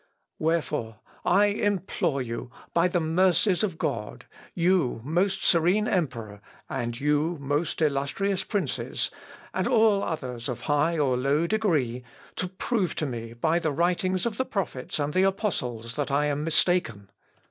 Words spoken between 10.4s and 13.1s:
of high or low degree, to prove to